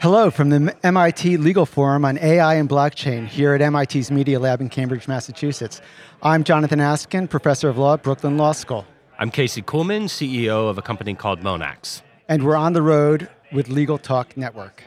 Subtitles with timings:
[0.00, 4.62] Hello from the MIT Legal Forum on AI and blockchain here at MIT's Media Lab
[4.62, 5.82] in Cambridge, Massachusetts.
[6.22, 8.86] I'm Jonathan Askin, professor of law at Brooklyn Law School.
[9.18, 12.00] I'm Casey Kuhlman, CEO of a company called Monax.
[12.30, 14.84] And we're on the road with Legal Talk Network.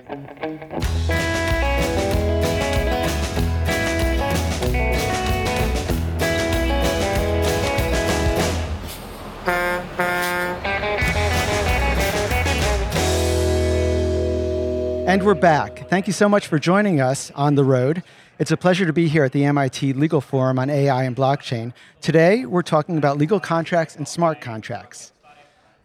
[15.05, 15.89] And we're back.
[15.89, 18.03] Thank you so much for joining us on the road.
[18.39, 21.73] It's a pleasure to be here at the MIT Legal Forum on AI and blockchain.
[21.99, 25.11] Today, we're talking about legal contracts and smart contracts.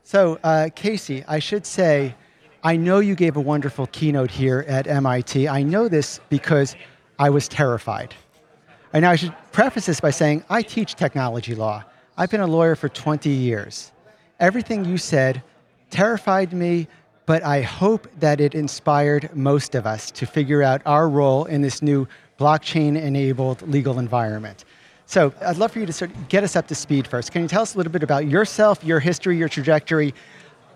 [0.05, 2.15] So, uh, Casey, I should say,
[2.62, 5.48] I know you gave a wonderful keynote here at MIT.
[5.48, 6.77] I know this because
[7.19, 8.14] I was terrified.
[8.92, 11.83] And I should preface this by saying I teach technology law.
[12.16, 13.91] I've been a lawyer for 20 years.
[14.39, 15.42] Everything you said
[15.91, 16.87] terrified me
[17.28, 21.60] but I hope that it inspired most of us to figure out our role in
[21.60, 22.09] this new
[22.41, 24.64] blockchain enabled legal environment.
[25.05, 27.30] So I'd love for you to sort of get us up to speed first.
[27.30, 30.14] Can you tell us a little bit about yourself, your history, your trajectory?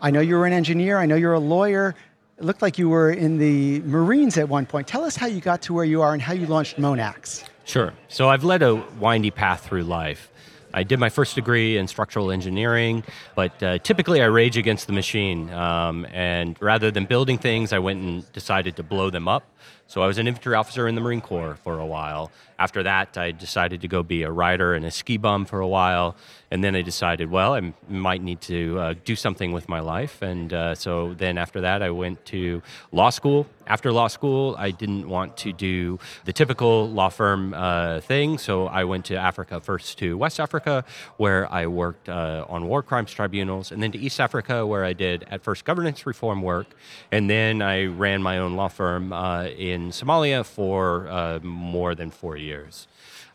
[0.02, 1.94] I know you were an engineer, I know you're a lawyer.
[2.36, 4.86] It looked like you were in the Marines at one point.
[4.86, 7.44] Tell us how you got to where you are and how you launched Monax.
[7.64, 7.94] Sure.
[8.08, 10.30] So I've led a windy path through life.
[10.74, 14.92] I did my first degree in structural engineering, but uh, typically I rage against the
[14.92, 15.50] machine.
[15.50, 19.44] Um, and rather than building things, I went and decided to blow them up.
[19.86, 22.30] So I was an infantry officer in the Marine Corps for a while.
[22.58, 25.68] After that, I decided to go be a rider and a ski bum for a
[25.68, 26.14] while.
[26.50, 30.22] And then I decided, well, I might need to uh, do something with my life.
[30.22, 33.46] And uh, so then after that, I went to law school.
[33.66, 38.38] After law school, I didn't want to do the typical law firm uh, thing.
[38.38, 40.84] So I went to Africa, first to West Africa,
[41.16, 44.92] where I worked uh, on war crimes tribunals, and then to East Africa, where I
[44.92, 46.66] did at first governance reform work.
[47.10, 52.10] And then I ran my own law firm uh, in Somalia for uh, more than
[52.10, 52.86] four years.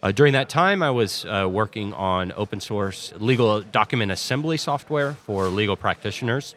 [0.02, 5.14] Uh, during that time, I was uh, working on open source legal document assembly software
[5.14, 6.55] for legal practitioners.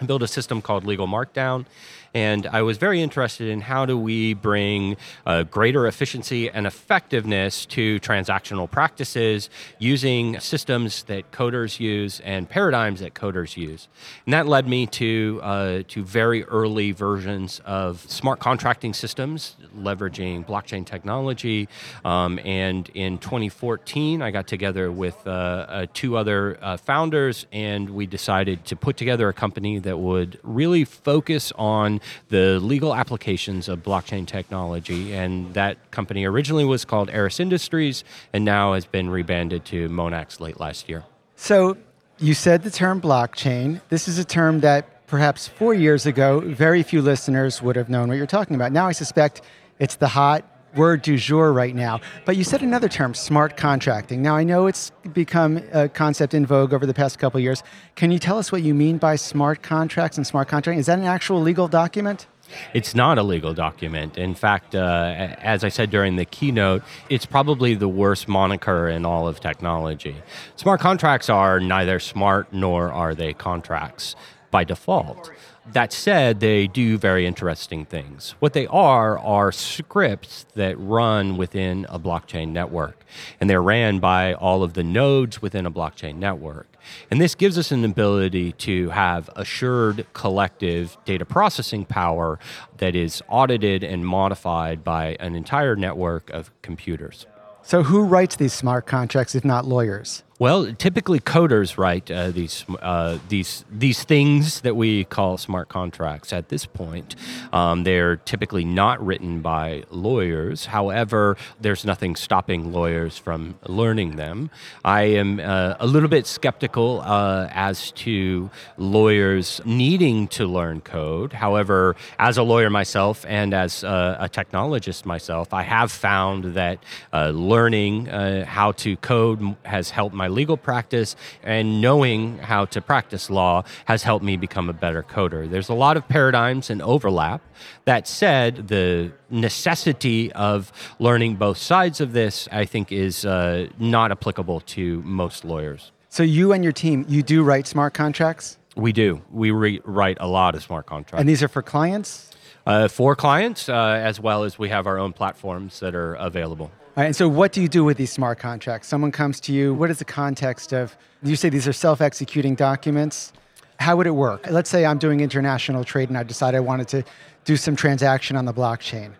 [0.00, 1.66] I built a system called Legal Markdown,
[2.14, 7.66] and I was very interested in how do we bring uh, greater efficiency and effectiveness
[7.66, 9.48] to transactional practices
[9.78, 13.86] using systems that coders use and paradigms that coders use.
[14.26, 20.46] And that led me to, uh, to very early versions of smart contracting systems, leveraging
[20.46, 21.68] blockchain technology.
[22.04, 27.90] Um, and in 2014, I got together with uh, uh two other uh, founders, and
[27.90, 33.68] we decided to put together a company that would really focus on the legal applications
[33.68, 35.12] of blockchain technology.
[35.14, 40.40] And that company originally was called Eris Industries and now has been rebanded to Monax
[40.40, 41.04] late last year.
[41.36, 41.76] So
[42.18, 43.80] you said the term blockchain.
[43.88, 48.08] This is a term that perhaps four years ago, very few listeners would have known
[48.08, 48.72] what you're talking about.
[48.72, 49.42] Now I suspect
[49.78, 50.44] it's the hot
[50.76, 52.00] word du jour right now.
[52.24, 54.22] But you said another term, smart contracting.
[54.22, 57.62] Now, I know it's become a concept in vogue over the past couple years.
[57.96, 60.80] Can you tell us what you mean by smart contracts and smart contracting?
[60.80, 62.26] Is that an actual legal document?
[62.74, 64.18] It's not a legal document.
[64.18, 69.06] In fact, uh, as I said during the keynote, it's probably the worst moniker in
[69.06, 70.16] all of technology.
[70.56, 74.16] Smart contracts are neither smart nor are they contracts
[74.50, 75.30] by default.
[75.72, 78.34] That said, they do very interesting things.
[78.40, 83.04] What they are are scripts that run within a blockchain network,
[83.40, 86.66] and they're ran by all of the nodes within a blockchain network.
[87.10, 92.40] And this gives us an ability to have assured collective data processing power
[92.78, 97.26] that is audited and modified by an entire network of computers.
[97.62, 100.24] So, who writes these smart contracts if not lawyers?
[100.40, 106.32] Well, typically coders write uh, these uh, these these things that we call smart contracts.
[106.32, 107.14] At this point,
[107.52, 110.64] um, they're typically not written by lawyers.
[110.64, 114.48] However, there's nothing stopping lawyers from learning them.
[114.82, 118.48] I am uh, a little bit skeptical uh, as to
[118.78, 121.34] lawyers needing to learn code.
[121.34, 126.78] However, as a lawyer myself and as uh, a technologist myself, I have found that
[127.12, 133.30] uh, learning how to code has helped my legal practice and knowing how to practice
[133.30, 135.48] law has helped me become a better coder.
[135.48, 137.42] There's a lot of paradigms and overlap.
[137.84, 144.10] That said, the necessity of learning both sides of this, I think, is uh, not
[144.10, 145.92] applicable to most lawyers.
[146.08, 148.58] So, you and your team, you do write smart contracts?
[148.76, 149.22] We do.
[149.30, 151.20] We re- write a lot of smart contracts.
[151.20, 152.30] And these are for clients?
[152.66, 156.70] Uh, for clients, uh, as well as we have our own platforms that are available.
[156.96, 158.88] And so, what do you do with these smart contracts?
[158.88, 159.72] Someone comes to you.
[159.74, 160.96] What is the context of?
[161.22, 163.32] You say these are self-executing documents.
[163.78, 164.50] How would it work?
[164.50, 167.04] Let's say I'm doing international trade and I decide I wanted to
[167.44, 169.12] do some transaction on the blockchain.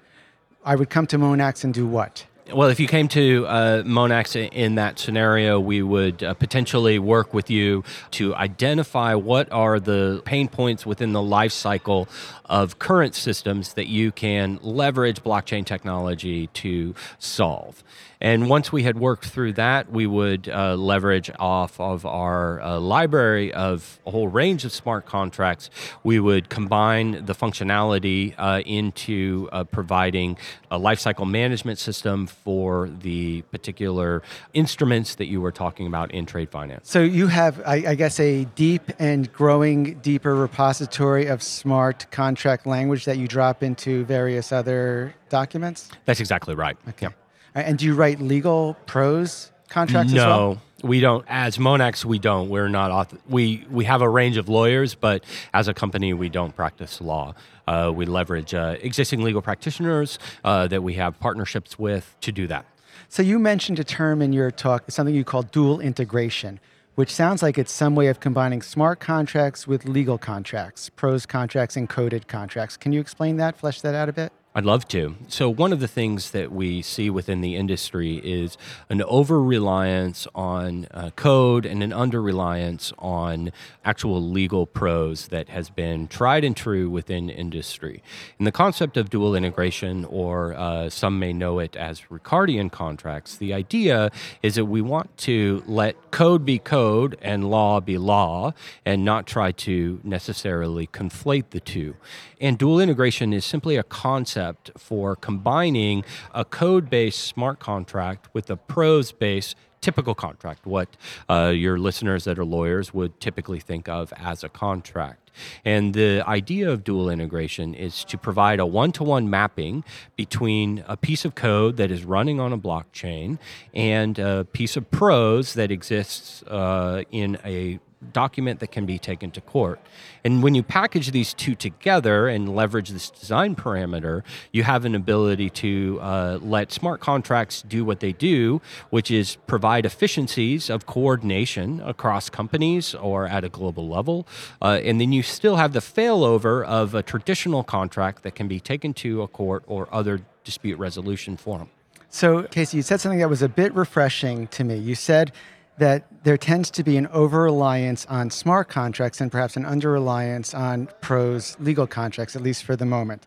[0.64, 2.26] I would come to Monax and do what?
[2.52, 7.32] Well, if you came to uh, Monax in that scenario, we would uh, potentially work
[7.32, 12.08] with you to identify what are the pain points within the life cycle
[12.47, 17.85] of current systems that you can leverage blockchain technology to solve.
[18.20, 22.78] And once we had worked through that, we would uh, leverage off of our uh,
[22.78, 25.70] library of a whole range of smart contracts.
[26.05, 30.37] We would combine the functionality uh, into uh, providing
[30.70, 34.22] a lifecycle management system for the particular
[34.52, 36.90] instruments that you were talking about in trade finance.
[36.90, 42.67] So you have, I, I guess, a deep and growing deeper repository of smart contract
[42.67, 45.88] language that you drop into various other documents?
[46.05, 46.76] That's exactly right.
[46.88, 47.08] Okay.
[47.55, 50.55] And do you write legal prose contracts no, as well?
[50.55, 51.25] No, we don't.
[51.29, 52.49] As Monax, we don't.
[52.49, 52.91] We're not.
[52.91, 57.00] Author- we we have a range of lawyers, but as a company, we don't practice
[57.00, 57.35] law.
[57.67, 62.47] Uh, we leverage uh, existing legal practitioners uh, that we have partnerships with to do
[62.47, 62.67] that.
[63.08, 66.61] So you mentioned a term in your talk, something you call dual integration,
[66.94, 71.76] which sounds like it's some way of combining smart contracts with legal contracts, prose contracts,
[71.76, 72.76] and coded contracts.
[72.76, 73.56] Can you explain that?
[73.56, 74.32] Flesh that out a bit.
[74.52, 75.14] I'd love to.
[75.29, 78.58] So, one of the things that we see within the industry is
[78.88, 83.52] an over reliance on uh, code and an under reliance on
[83.85, 88.02] actual legal prose that has been tried and true within industry.
[88.38, 93.37] And the concept of dual integration, or uh, some may know it as Ricardian contracts,
[93.37, 94.11] the idea
[94.43, 98.53] is that we want to let code be code and law be law
[98.85, 101.94] and not try to necessarily conflate the two.
[102.41, 106.05] And dual integration is simply a concept for combining
[106.35, 110.97] a code based smart contract with a prose based typical contract, what
[111.29, 115.31] uh, your listeners that are lawyers would typically think of as a contract.
[115.65, 119.85] And the idea of dual integration is to provide a one to one mapping
[120.17, 123.39] between a piece of code that is running on a blockchain
[123.73, 127.79] and a piece of prose that exists uh, in a
[128.12, 129.81] document that can be taken to court.
[130.25, 134.94] And when you package these two together and leverage this design parameter, you have an
[134.94, 138.61] ability to uh, let smart contracts do what they do,
[138.91, 144.26] which is provide efficiencies of coordination across companies or at a global level.
[144.62, 148.61] Uh, and then you still have the failover of a traditional contract that can be
[148.61, 151.69] taken to a court or other dispute resolution forum.
[152.12, 154.76] So, Casey, you said something that was a bit refreshing to me.
[154.76, 155.32] You said
[155.81, 159.91] that there tends to be an over reliance on smart contracts and perhaps an under
[159.91, 163.27] reliance on prose legal contracts, at least for the moment.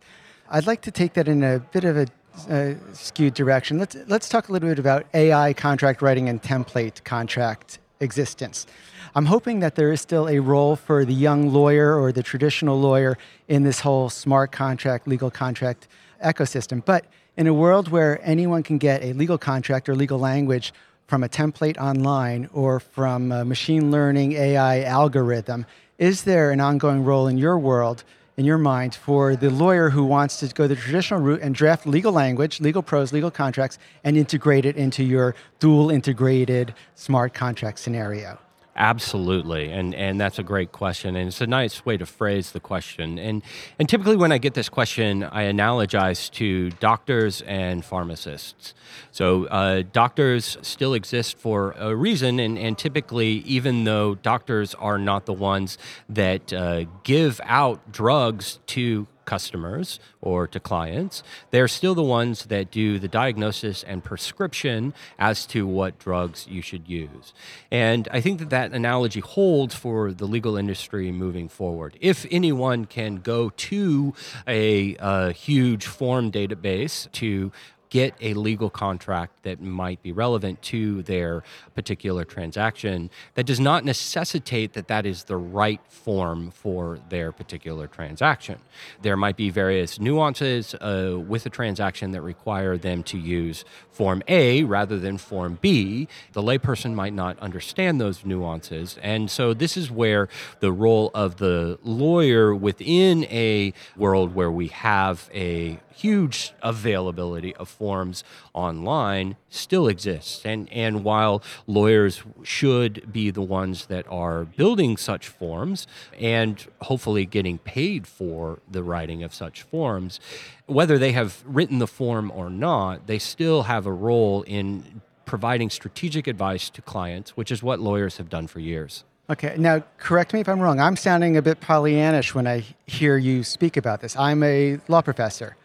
[0.50, 2.08] I'd like to take that in a bit of a
[2.50, 3.80] uh, skewed direction.
[3.80, 8.68] Let's, let's talk a little bit about AI contract writing and template contract existence.
[9.16, 12.80] I'm hoping that there is still a role for the young lawyer or the traditional
[12.80, 13.18] lawyer
[13.48, 15.88] in this whole smart contract, legal contract
[16.24, 16.86] ecosystem.
[16.86, 17.06] But
[17.36, 20.72] in a world where anyone can get a legal contract or legal language
[21.14, 25.64] from a template online or from a machine learning AI algorithm.
[26.00, 28.04] Is there an ongoing role in your world,
[28.36, 31.86] in your mind, for the lawyer who wants to go the traditional route and draft
[31.86, 37.78] legal language, legal prose, legal contracts, and integrate it into your dual integrated smart contract
[37.78, 38.40] scenario?
[38.76, 42.60] Absolutely, and and that's a great question, and it's a nice way to phrase the
[42.60, 43.20] question.
[43.20, 43.44] And
[43.78, 48.74] and typically, when I get this question, I analogize to doctors and pharmacists.
[49.12, 54.98] So uh, doctors still exist for a reason, and and typically, even though doctors are
[54.98, 55.78] not the ones
[56.10, 62.72] that uh, give out drugs to customers or to clients, they're still the ones that
[62.72, 67.34] do the diagnosis and prescription as to what drugs you should use.
[67.72, 71.98] And I think that that analogy holds for the legal industry moving forward.
[72.02, 74.14] If anyone can go to
[74.48, 77.52] a, a huge form database to
[77.94, 81.44] get a legal contract that might be relevant to their
[81.76, 87.86] particular transaction that does not necessitate that that is the right form for their particular
[87.86, 88.58] transaction.
[89.04, 94.24] There might be various nuances uh, with a transaction that require them to use Form
[94.28, 96.08] A rather than Form B.
[96.32, 98.98] The layperson might not understand those nuances.
[99.04, 100.30] And so this is where
[100.62, 107.70] the role of the lawyer within a world where we have a huge availability of
[107.84, 108.24] forms
[108.54, 110.46] online still exists.
[110.46, 115.86] And, and while lawyers should be the ones that are building such forms
[116.18, 120.22] and hopefully getting paid for the writing of such forms,
[120.66, 125.70] whether they have written the form or not, they still have a role in providing
[125.70, 129.04] strategic advice to clients, which is what lawyers have done for years.
[129.30, 130.80] Okay, now correct me if I'm wrong.
[130.80, 134.16] I'm sounding a bit Pollyannish when I hear you speak about this.
[134.16, 135.58] I'm a law professor.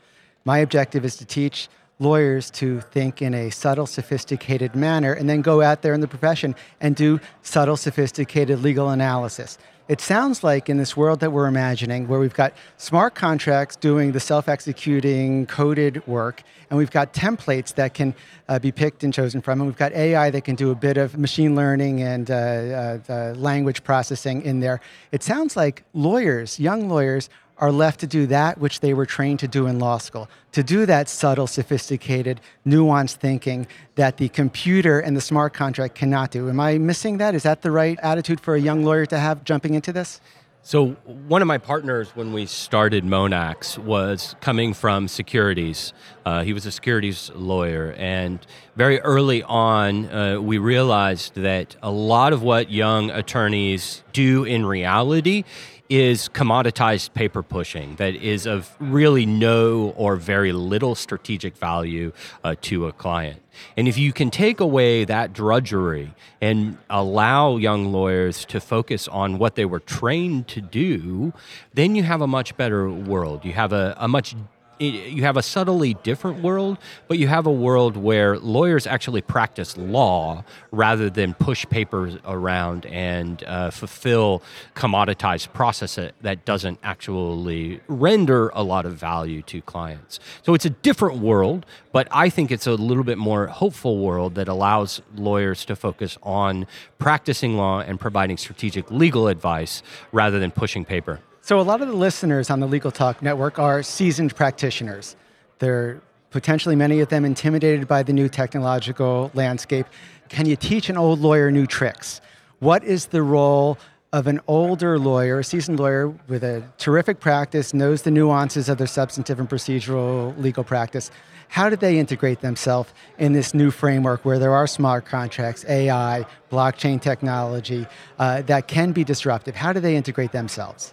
[0.44, 1.68] My objective is to teach
[1.98, 6.08] lawyers to think in a subtle, sophisticated manner and then go out there in the
[6.08, 9.58] profession and do subtle, sophisticated legal analysis.
[9.88, 14.12] It sounds like in this world that we're imagining, where we've got smart contracts doing
[14.12, 18.14] the self executing coded work, and we've got templates that can
[18.50, 20.98] uh, be picked and chosen from, and we've got AI that can do a bit
[20.98, 24.78] of machine learning and uh, uh, language processing in there.
[25.10, 29.40] It sounds like lawyers, young lawyers, are left to do that which they were trained
[29.40, 35.00] to do in law school, to do that subtle, sophisticated, nuanced thinking that the computer
[35.00, 36.48] and the smart contract cannot do.
[36.48, 37.34] Am I missing that?
[37.34, 40.20] Is that the right attitude for a young lawyer to have jumping into this?
[40.62, 45.94] So, one of my partners when we started Monax was coming from securities.
[46.26, 47.94] Uh, he was a securities lawyer.
[47.96, 48.38] And
[48.76, 54.66] very early on, uh, we realized that a lot of what young attorneys do in
[54.66, 55.44] reality
[55.88, 62.12] is commoditized paper pushing that is of really no or very little strategic value
[62.44, 63.40] uh, to a client.
[63.76, 69.38] And if you can take away that drudgery and allow young lawyers to focus on
[69.38, 71.32] what they were trained to do,
[71.74, 73.44] then you have a much better world.
[73.44, 74.34] You have a, a much
[74.78, 79.76] you have a subtly different world, but you have a world where lawyers actually practice
[79.76, 84.42] law rather than push papers around and uh, fulfill
[84.74, 90.20] commoditized process that doesn't actually render a lot of value to clients.
[90.42, 94.34] So it's a different world, but I think it's a little bit more hopeful world
[94.36, 96.66] that allows lawyers to focus on
[96.98, 99.82] practicing law and providing strategic legal advice
[100.12, 101.20] rather than pushing paper.
[101.48, 105.16] So, a lot of the listeners on the Legal Talk Network are seasoned practitioners.
[105.60, 109.86] They're potentially many of them intimidated by the new technological landscape.
[110.28, 112.20] Can you teach an old lawyer new tricks?
[112.58, 113.78] What is the role
[114.12, 118.76] of an older lawyer, a seasoned lawyer with a terrific practice, knows the nuances of
[118.76, 121.10] their substantive and procedural legal practice?
[121.48, 126.26] How do they integrate themselves in this new framework where there are smart contracts, AI,
[126.52, 127.86] blockchain technology
[128.18, 129.54] uh, that can be disruptive?
[129.54, 130.92] How do they integrate themselves?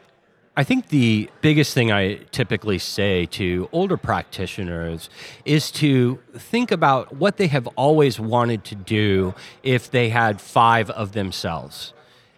[0.58, 5.10] I think the biggest thing I typically say to older practitioners
[5.44, 9.34] is to think about what they have always wanted to do
[9.64, 11.95] if they had five of themselves.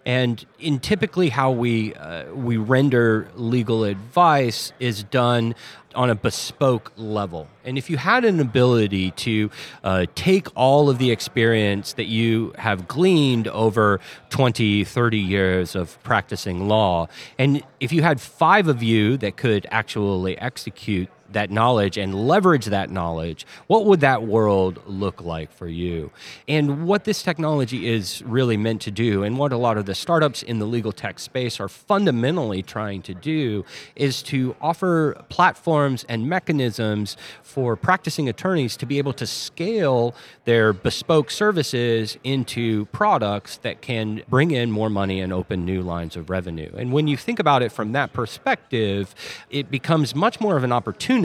[0.07, 5.53] And in typically how we uh, we render legal advice is done
[5.95, 7.49] on a bespoke level.
[7.65, 9.51] And if you had an ability to
[9.83, 13.99] uh, take all of the experience that you have gleaned over
[14.29, 19.67] 20, 30 years of practicing law, and if you had five of you that could
[19.71, 25.67] actually execute that knowledge and leverage that knowledge, what would that world look like for
[25.67, 26.11] you?
[26.47, 29.95] And what this technology is really meant to do, and what a lot of the
[29.95, 33.65] startups in the legal tech space are fundamentally trying to do,
[33.95, 40.15] is to offer platforms and mechanisms for practicing attorneys to be able to scale
[40.45, 46.15] their bespoke services into products that can bring in more money and open new lines
[46.15, 46.71] of revenue.
[46.77, 49.13] And when you think about it from that perspective,
[49.49, 51.16] it becomes much more of an opportunity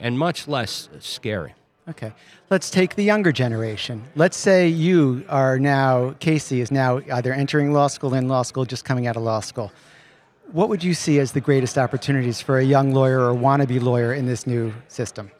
[0.00, 1.54] and much less scary.
[1.88, 2.12] Okay.
[2.50, 4.04] Let's take the younger generation.
[4.16, 8.64] Let's say you are now, Casey is now either entering law school, in law school,
[8.64, 9.72] just coming out of law school.
[10.52, 14.14] What would you see as the greatest opportunities for a young lawyer or wannabe lawyer
[14.14, 15.30] in this new system?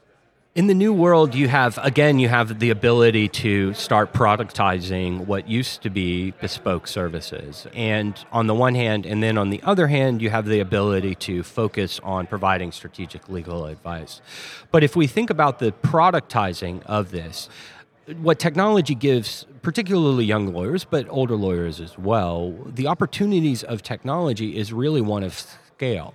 [0.57, 5.47] In the new world, you have, again, you have the ability to start productizing what
[5.47, 7.67] used to be bespoke services.
[7.75, 11.15] And on the one hand, and then on the other hand, you have the ability
[11.17, 14.23] to focus on providing strategic legal advice.
[14.73, 17.51] But if we think about the productizing of this,
[18.23, 24.57] what technology gives particularly young lawyers but older lawyers as well the opportunities of technology
[24.57, 25.45] is really one of
[25.77, 26.15] scale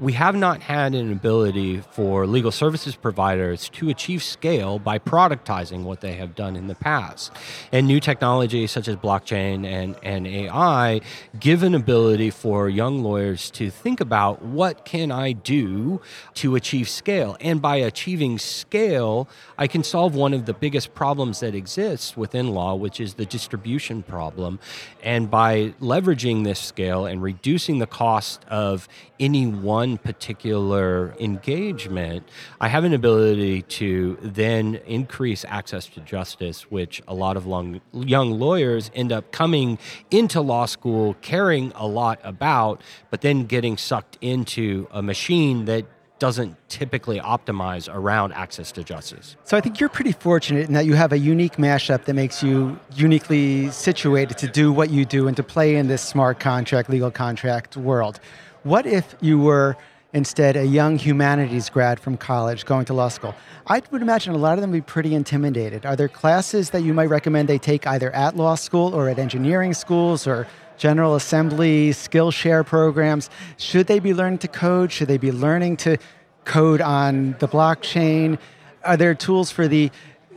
[0.00, 5.82] we have not had an ability for legal services providers to achieve scale by productizing
[5.82, 7.30] what they have done in the past.
[7.70, 11.02] And new technologies such as blockchain and, and AI
[11.38, 16.00] give an ability for young lawyers to think about what can I do
[16.36, 17.36] to achieve scale.
[17.38, 19.28] And by achieving scale,
[19.58, 23.26] I can solve one of the biggest problems that exists within law, which is the
[23.26, 24.60] distribution problem.
[25.02, 28.88] And by leveraging this scale and reducing the cost of
[29.18, 32.22] any one one particular engagement,
[32.60, 37.80] I have an ability to then increase access to justice, which a lot of long,
[37.92, 39.78] young lawyers end up coming
[40.10, 45.84] into law school caring a lot about, but then getting sucked into a machine that
[46.20, 49.36] doesn't typically optimize around access to justice.
[49.44, 52.42] So I think you're pretty fortunate in that you have a unique mashup that makes
[52.42, 56.90] you uniquely situated to do what you do and to play in this smart contract,
[56.90, 58.20] legal contract world.
[58.62, 59.76] What if you were
[60.12, 63.34] instead a young humanities grad from college going to law school?
[63.66, 65.86] I would imagine a lot of them would be pretty intimidated.
[65.86, 69.18] Are there classes that you might recommend they take either at law school or at
[69.18, 73.28] engineering schools or General Assembly, Skillshare programs.
[73.58, 74.90] Should they be learning to code?
[74.90, 75.98] Should they be learning to
[76.46, 78.38] code on the blockchain?
[78.82, 79.90] Are there tools for the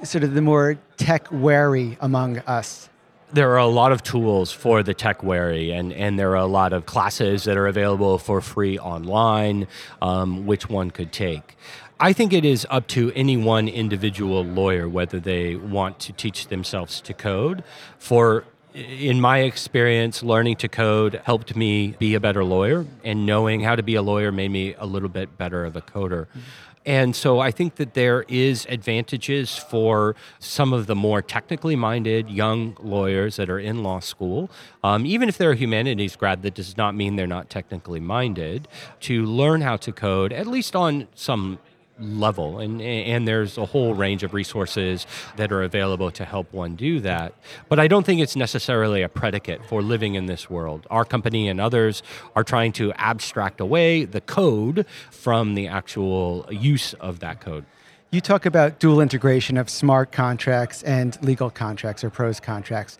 [0.03, 2.89] sort of the more tech wary among us?
[3.33, 6.45] There are a lot of tools for the tech wary, and, and there are a
[6.45, 9.67] lot of classes that are available for free online,
[10.01, 11.57] um, which one could take.
[11.99, 16.47] I think it is up to any one individual lawyer whether they want to teach
[16.47, 17.63] themselves to code.
[17.97, 23.61] For in my experience, learning to code helped me be a better lawyer, and knowing
[23.61, 26.25] how to be a lawyer made me a little bit better of a coder.
[26.25, 26.39] Mm-hmm.
[26.85, 32.29] And so I think that there is advantages for some of the more technically minded
[32.29, 34.49] young lawyers that are in law school.
[34.83, 38.67] Um, even if they're a humanities grad, that does not mean they're not technically minded
[39.01, 41.59] to learn how to code, at least on some
[41.99, 42.59] level.
[42.59, 45.05] And and there's a whole range of resources
[45.37, 47.33] that are available to help one do that.
[47.69, 50.87] But i don't think it's necessarily a predicate for living in this world.
[50.89, 52.03] Our company and others
[52.35, 57.65] are trying to abstract away the code from the actual use of that code.
[58.11, 62.97] You talk about dual integration of smart contracts and legal contracts or prose contracts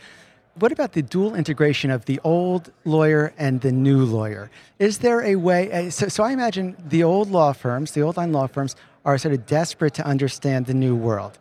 [0.56, 4.52] what about the dual integration of the old lawyer and the new lawyer?
[4.80, 5.72] Is there a way?
[5.72, 9.18] Uh, so, so I imagine the old law firms, the old line law firms, are
[9.18, 11.38] sort of desperate to understand the new world.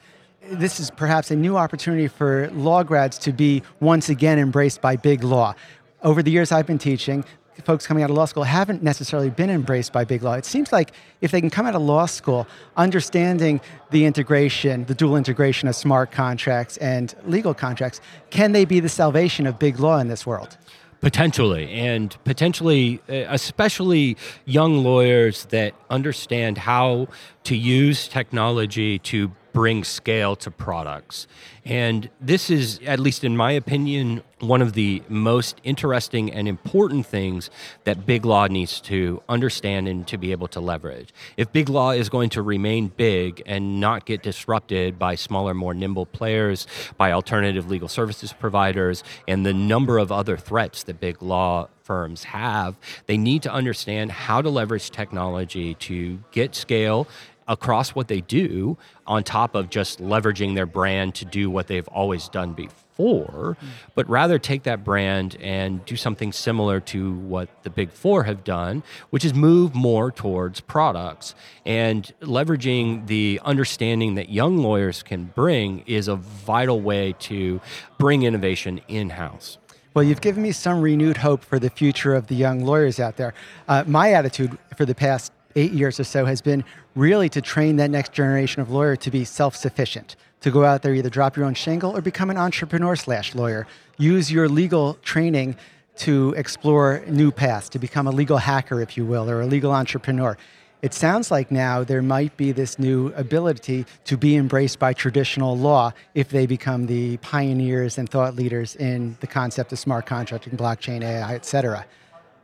[0.50, 4.96] This is perhaps a new opportunity for law grads to be once again embraced by
[4.96, 5.54] big law.
[6.02, 7.24] Over the years I've been teaching,
[7.64, 10.34] folks coming out of law school haven't necessarily been embraced by big law.
[10.34, 14.94] It seems like if they can come out of law school understanding the integration, the
[14.94, 19.78] dual integration of smart contracts and legal contracts, can they be the salvation of big
[19.78, 20.56] law in this world?
[21.00, 27.08] Potentially, and potentially, uh, especially young lawyers that understand how
[27.42, 31.26] to use technology to bring scale to products.
[31.64, 37.06] And this is, at least in my opinion, one of the most interesting and important
[37.06, 37.50] things
[37.84, 41.14] that big law needs to understand and to be able to leverage.
[41.36, 45.74] If big law is going to remain big and not get disrupted by smaller, more
[45.74, 51.22] nimble players, by alternative legal services providers, and the number of other threats that big
[51.22, 57.06] law firms have, they need to understand how to leverage technology to get scale
[57.52, 61.86] across what they do on top of just leveraging their brand to do what they've
[61.88, 63.68] always done before, mm.
[63.94, 68.42] but rather take that brand and do something similar to what the big four have
[68.42, 71.34] done, which is move more towards products.
[71.66, 77.60] And leveraging the understanding that young lawyers can bring is a vital way to
[77.98, 79.58] bring innovation in house.
[79.94, 83.18] Well, you've given me some renewed hope for the future of the young lawyers out
[83.18, 83.34] there.
[83.68, 87.76] Uh, my attitude for the past eight years or so has been really to train
[87.76, 91.46] that next generation of lawyer to be self-sufficient, to go out there, either drop your
[91.46, 93.66] own shingle or become an entrepreneur slash lawyer.
[93.98, 95.56] Use your legal training
[95.96, 99.72] to explore new paths, to become a legal hacker, if you will, or a legal
[99.72, 100.36] entrepreneur.
[100.80, 105.56] It sounds like now there might be this new ability to be embraced by traditional
[105.56, 110.56] law if they become the pioneers and thought leaders in the concept of smart contracting,
[110.56, 111.86] blockchain, AI, et cetera.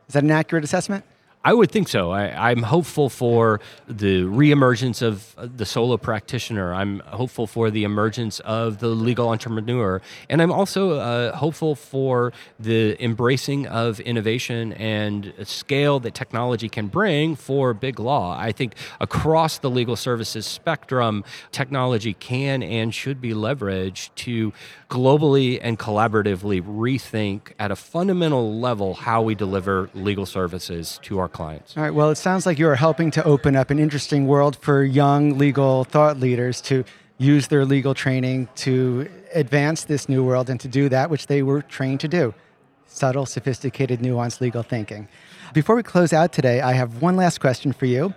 [0.07, 1.05] Is that an accurate assessment?
[1.44, 2.11] I would think so.
[2.11, 6.74] I, am hopeful for the reemergence of the solo practitioner.
[6.74, 10.03] I'm hopeful for the emergence of the legal entrepreneur.
[10.29, 16.88] And I'm also uh, hopeful for the embracing of innovation and scale that technology can
[16.88, 18.37] bring for big law.
[18.37, 21.22] I think across the legal services spectrum,
[21.53, 24.53] technology can and should be leveraged to
[24.90, 31.28] globally and collaboratively rethink at a fundamental level how we deliver legal services to our
[31.29, 31.77] clients.
[31.77, 34.57] All right, well, it sounds like you are helping to open up an interesting world
[34.57, 36.85] for young legal thought leaders to
[37.19, 41.43] use their legal training to advance this new world and to do that which they
[41.43, 42.35] were trained to do
[42.91, 45.09] subtle, sophisticated, nuanced legal thinking.
[45.55, 48.14] Before we close out today, I have one last question for you.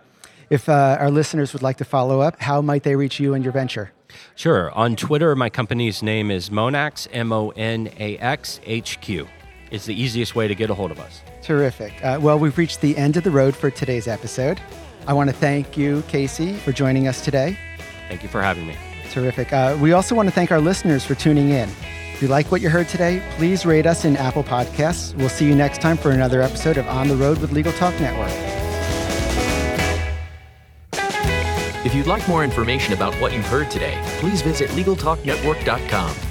[0.49, 3.43] If uh, our listeners would like to follow up, how might they reach you and
[3.43, 3.91] your venture?
[4.35, 4.71] Sure.
[4.71, 9.27] On Twitter, my company's name is Monax, M O N A X H Q.
[9.71, 11.21] It's the easiest way to get a hold of us.
[11.41, 12.03] Terrific.
[12.03, 14.59] Uh, well, we've reached the end of the road for today's episode.
[15.07, 17.57] I want to thank you, Casey, for joining us today.
[18.09, 18.75] Thank you for having me.
[19.11, 19.51] Terrific.
[19.51, 21.69] Uh, we also want to thank our listeners for tuning in.
[22.13, 25.15] If you like what you heard today, please rate us in Apple Podcasts.
[25.15, 27.99] We'll see you next time for another episode of On the Road with Legal Talk
[27.99, 28.31] Network.
[31.83, 36.30] If you'd like more information about what you've heard today, please visit LegalTalkNetwork.com.